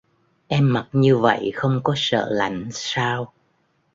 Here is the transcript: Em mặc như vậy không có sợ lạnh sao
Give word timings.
Em 0.49 0.73
mặc 0.73 0.87
như 0.91 1.17
vậy 1.17 1.51
không 1.55 1.81
có 1.83 1.93
sợ 1.97 2.27
lạnh 2.31 2.69
sao 2.71 3.33